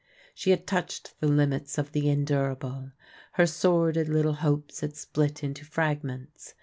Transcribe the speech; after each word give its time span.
She 0.33 0.49
had 0.49 0.65
touched 0.65 1.13
the 1.19 1.27
limits 1.27 1.77
of 1.77 1.91
the 1.91 2.09
endurable; 2.09 2.89
her 3.33 3.45
sor 3.45 3.91
did 3.91 4.09
little 4.09 4.33
hopes 4.41 4.79
had 4.79 4.95
split 4.95 5.43
into 5.43 5.63
fragments. 5.63 6.55